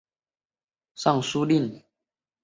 [0.03, 0.11] 以功迁
[1.03, 1.83] 尚书令。